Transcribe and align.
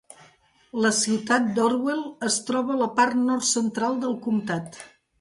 La 0.85 0.91
ciutat 0.99 1.51
d'Orwell 1.59 2.03
es 2.31 2.39
troba 2.49 2.77
a 2.79 2.81
la 2.83 2.91
part 2.99 3.23
nord-central 3.31 4.05
del 4.07 4.21
comtat. 4.29 4.87